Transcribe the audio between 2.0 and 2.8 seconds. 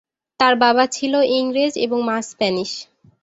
মা স্প্যানিশ।